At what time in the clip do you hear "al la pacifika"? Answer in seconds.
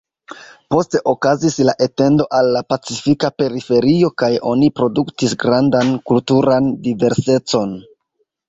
2.37-3.31